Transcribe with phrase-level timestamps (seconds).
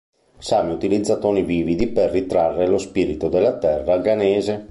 [0.39, 4.59] Sami utilizza toni vividi per ritrarre lo spirito della terra Ghanese.